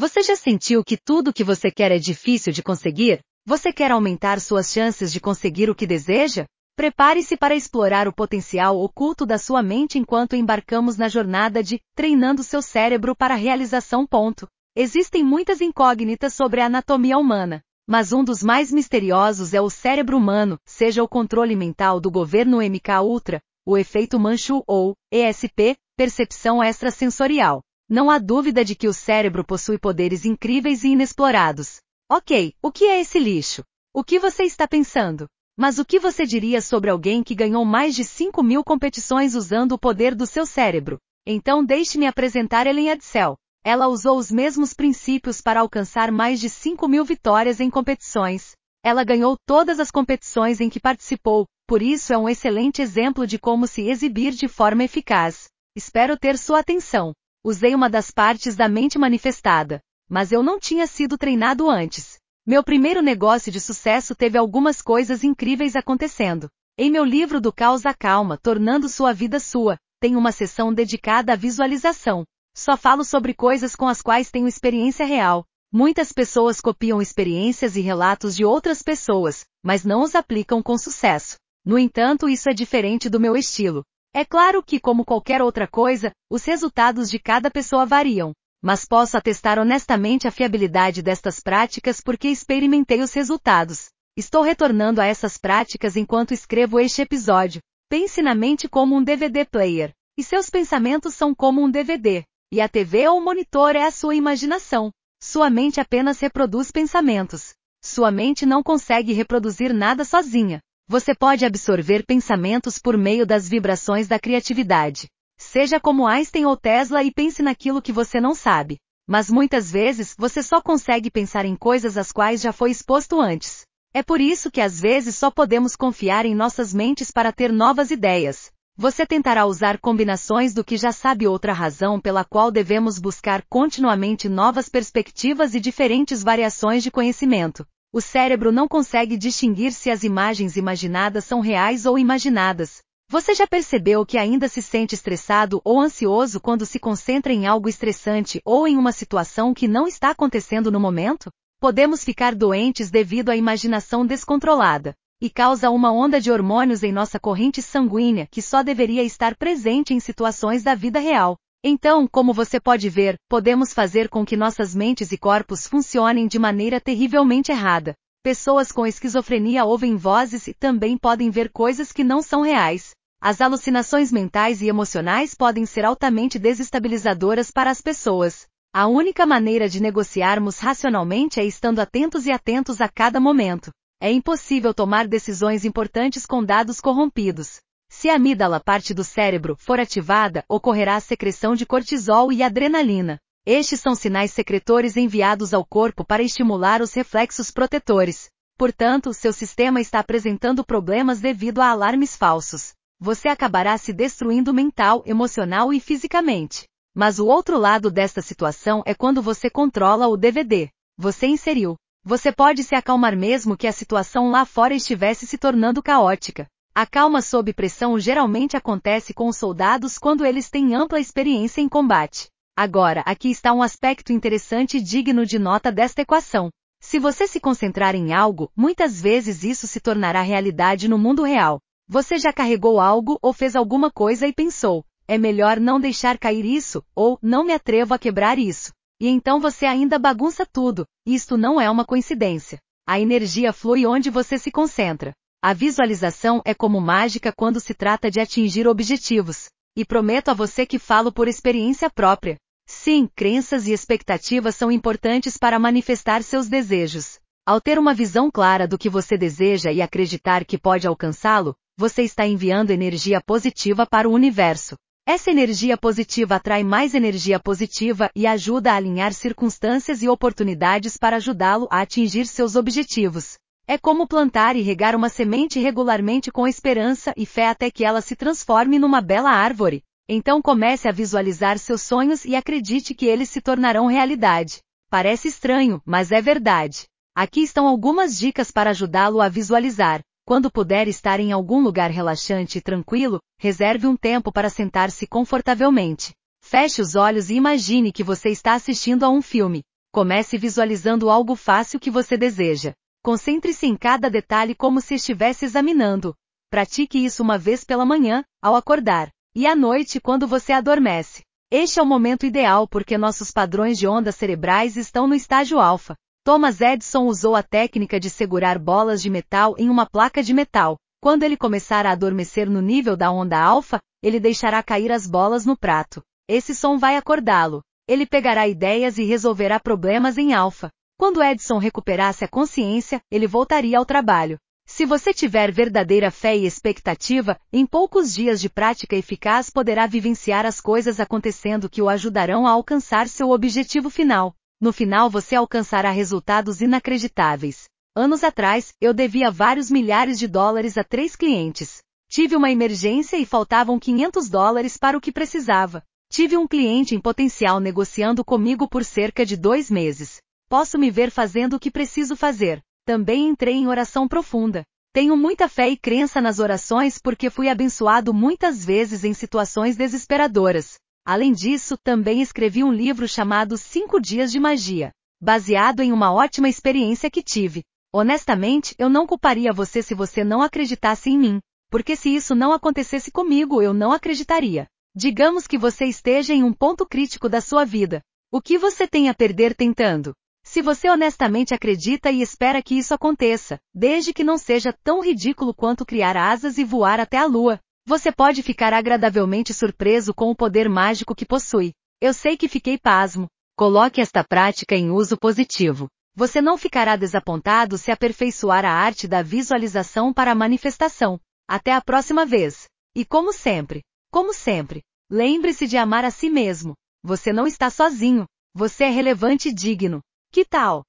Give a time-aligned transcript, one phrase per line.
[0.00, 3.20] Você já sentiu que tudo que você quer é difícil de conseguir?
[3.44, 6.46] Você quer aumentar suas chances de conseguir o que deseja?
[6.74, 12.42] Prepare-se para explorar o potencial oculto da sua mente enquanto embarcamos na jornada de treinando
[12.42, 14.06] seu cérebro para a realização.
[14.06, 14.48] Ponto.
[14.74, 20.16] Existem muitas incógnitas sobre a anatomia humana, mas um dos mais misteriosos é o cérebro
[20.16, 26.64] humano, seja o controle mental do governo MK Ultra, o efeito Manchu ou ESP, percepção
[26.64, 27.60] extrasensorial.
[27.90, 31.80] Não há dúvida de que o cérebro possui poderes incríveis e inexplorados.
[32.08, 33.64] Ok, o que é esse lixo?
[33.92, 35.26] O que você está pensando?
[35.58, 39.72] Mas o que você diria sobre alguém que ganhou mais de 5 mil competições usando
[39.72, 40.98] o poder do seu cérebro?
[41.26, 43.36] Então deixe-me apresentar Ellen Edsel.
[43.64, 48.52] Ela usou os mesmos princípios para alcançar mais de 5 mil vitórias em competições.
[48.84, 53.36] Ela ganhou todas as competições em que participou, por isso é um excelente exemplo de
[53.36, 55.48] como se exibir de forma eficaz.
[55.74, 57.12] Espero ter sua atenção.
[57.42, 62.18] Usei uma das partes da mente manifestada, mas eu não tinha sido treinado antes.
[62.46, 66.50] Meu primeiro negócio de sucesso teve algumas coisas incríveis acontecendo.
[66.76, 71.32] Em meu livro do Caos à Calma, Tornando Sua Vida Sua, tem uma seção dedicada
[71.32, 72.24] à visualização.
[72.54, 75.46] Só falo sobre coisas com as quais tenho experiência real.
[75.72, 81.36] Muitas pessoas copiam experiências e relatos de outras pessoas, mas não os aplicam com sucesso.
[81.64, 83.82] No entanto, isso é diferente do meu estilo.
[84.12, 88.32] É claro que, como qualquer outra coisa, os resultados de cada pessoa variam.
[88.62, 93.88] Mas posso atestar honestamente a fiabilidade destas práticas porque experimentei os resultados.
[94.16, 97.60] Estou retornando a essas práticas enquanto escrevo este episódio.
[97.88, 99.92] Pense na mente como um DVD player.
[100.18, 102.24] E seus pensamentos são como um DVD.
[102.52, 104.90] E a TV ou monitor é a sua imaginação.
[105.22, 107.54] Sua mente apenas reproduz pensamentos.
[107.82, 110.60] Sua mente não consegue reproduzir nada sozinha.
[110.90, 115.06] Você pode absorver pensamentos por meio das vibrações da criatividade.
[115.38, 118.76] Seja como Einstein ou Tesla e pense naquilo que você não sabe.
[119.08, 123.62] Mas muitas vezes você só consegue pensar em coisas às quais já foi exposto antes.
[123.94, 127.92] É por isso que às vezes só podemos confiar em nossas mentes para ter novas
[127.92, 128.50] ideias.
[128.76, 134.28] Você tentará usar combinações do que já sabe outra razão pela qual devemos buscar continuamente
[134.28, 137.64] novas perspectivas e diferentes variações de conhecimento.
[137.92, 142.78] O cérebro não consegue distinguir se as imagens imaginadas são reais ou imaginadas.
[143.10, 147.68] Você já percebeu que ainda se sente estressado ou ansioso quando se concentra em algo
[147.68, 151.32] estressante ou em uma situação que não está acontecendo no momento?
[151.58, 157.18] Podemos ficar doentes devido à imaginação descontrolada, e causa uma onda de hormônios em nossa
[157.18, 161.36] corrente sanguínea que só deveria estar presente em situações da vida real.
[161.62, 166.38] Então, como você pode ver, podemos fazer com que nossas mentes e corpos funcionem de
[166.38, 167.94] maneira terrivelmente errada.
[168.22, 172.92] Pessoas com esquizofrenia ouvem vozes e também podem ver coisas que não são reais.
[173.20, 178.46] As alucinações mentais e emocionais podem ser altamente desestabilizadoras para as pessoas.
[178.74, 183.70] A única maneira de negociarmos racionalmente é estando atentos e atentos a cada momento.
[184.00, 187.60] É impossível tomar decisões importantes com dados corrompidos.
[188.00, 193.18] Se a amígdala, parte do cérebro, for ativada, ocorrerá a secreção de cortisol e adrenalina.
[193.44, 198.30] Estes são sinais secretores enviados ao corpo para estimular os reflexos protetores.
[198.56, 202.72] Portanto, seu sistema está apresentando problemas devido a alarmes falsos.
[202.98, 206.66] Você acabará se destruindo mental, emocional e fisicamente.
[206.94, 210.70] Mas o outro lado desta situação é quando você controla o DVD.
[210.96, 211.76] Você inseriu.
[212.02, 216.48] Você pode se acalmar mesmo que a situação lá fora estivesse se tornando caótica.
[216.72, 221.68] A calma sob pressão geralmente acontece com os soldados quando eles têm ampla experiência em
[221.68, 222.28] combate.
[222.56, 226.48] Agora, aqui está um aspecto interessante e digno de nota desta equação.
[226.80, 231.60] Se você se concentrar em algo, muitas vezes isso se tornará realidade no mundo real.
[231.88, 236.44] Você já carregou algo ou fez alguma coisa e pensou, é melhor não deixar cair
[236.44, 238.72] isso, ou não me atrevo a quebrar isso.
[239.00, 240.86] E então você ainda bagunça tudo.
[241.04, 242.60] Isto não é uma coincidência.
[242.86, 245.12] A energia flui onde você se concentra.
[245.42, 249.46] A visualização é como mágica quando se trata de atingir objetivos.
[249.74, 252.36] E prometo a você que falo por experiência própria.
[252.68, 257.18] Sim, crenças e expectativas são importantes para manifestar seus desejos.
[257.46, 262.02] Ao ter uma visão clara do que você deseja e acreditar que pode alcançá-lo, você
[262.02, 264.76] está enviando energia positiva para o universo.
[265.06, 271.16] Essa energia positiva atrai mais energia positiva e ajuda a alinhar circunstâncias e oportunidades para
[271.16, 273.38] ajudá-lo a atingir seus objetivos.
[273.72, 278.00] É como plantar e regar uma semente regularmente com esperança e fé até que ela
[278.00, 279.84] se transforme numa bela árvore.
[280.08, 284.58] Então comece a visualizar seus sonhos e acredite que eles se tornarão realidade.
[284.90, 286.86] Parece estranho, mas é verdade.
[287.14, 290.00] Aqui estão algumas dicas para ajudá-lo a visualizar.
[290.26, 296.10] Quando puder estar em algum lugar relaxante e tranquilo, reserve um tempo para sentar-se confortavelmente.
[296.42, 299.62] Feche os olhos e imagine que você está assistindo a um filme.
[299.92, 302.72] Comece visualizando algo fácil que você deseja.
[303.02, 306.14] Concentre-se em cada detalhe como se estivesse examinando.
[306.50, 311.22] Pratique isso uma vez pela manhã, ao acordar, e à noite quando você adormece.
[311.50, 315.94] Este é o momento ideal porque nossos padrões de ondas cerebrais estão no estágio alfa.
[316.24, 320.76] Thomas Edison usou a técnica de segurar bolas de metal em uma placa de metal.
[321.02, 325.46] Quando ele começar a adormecer no nível da onda alfa, ele deixará cair as bolas
[325.46, 326.02] no prato.
[326.28, 327.62] Esse som vai acordá-lo.
[327.88, 330.70] Ele pegará ideias e resolverá problemas em alfa.
[331.00, 334.38] Quando Edson recuperasse a consciência, ele voltaria ao trabalho.
[334.66, 340.44] Se você tiver verdadeira fé e expectativa, em poucos dias de prática eficaz poderá vivenciar
[340.44, 344.34] as coisas acontecendo que o ajudarão a alcançar seu objetivo final.
[344.60, 347.64] No final você alcançará resultados inacreditáveis.
[347.96, 351.78] Anos atrás, eu devia vários milhares de dólares a três clientes.
[352.10, 355.82] Tive uma emergência e faltavam 500 dólares para o que precisava.
[356.12, 360.20] Tive um cliente em potencial negociando comigo por cerca de dois meses.
[360.50, 362.60] Posso me ver fazendo o que preciso fazer.
[362.84, 364.64] Também entrei em oração profunda.
[364.92, 370.74] Tenho muita fé e crença nas orações porque fui abençoado muitas vezes em situações desesperadoras.
[371.06, 374.90] Além disso, também escrevi um livro chamado Cinco Dias de Magia,
[375.22, 377.62] baseado em uma ótima experiência que tive.
[377.92, 382.52] Honestamente, eu não culparia você se você não acreditasse em mim, porque se isso não
[382.52, 384.66] acontecesse comigo, eu não acreditaria.
[384.96, 388.02] Digamos que você esteja em um ponto crítico da sua vida.
[388.32, 390.12] O que você tem a perder tentando?
[390.52, 395.54] Se você honestamente acredita e espera que isso aconteça, desde que não seja tão ridículo
[395.54, 400.34] quanto criar asas e voar até a lua, você pode ficar agradavelmente surpreso com o
[400.34, 401.72] poder mágico que possui.
[402.00, 403.28] Eu sei que fiquei pasmo.
[403.56, 405.86] Coloque esta prática em uso positivo.
[406.16, 411.20] Você não ficará desapontado se aperfeiçoar a arte da visualização para a manifestação.
[411.48, 412.64] Até a próxima vez.
[412.92, 416.74] E como sempre, como sempre, lembre-se de amar a si mesmo.
[417.04, 418.26] Você não está sozinho.
[418.52, 420.00] Você é relevante e digno.
[420.32, 420.84] Que tal?